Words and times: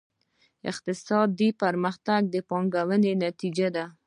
اقتصادي 0.71 1.49
پرمختګ 1.61 2.21
د 2.33 2.35
پانګونې 2.49 3.11
نتیجه 3.25 3.67
ده. 3.75 3.85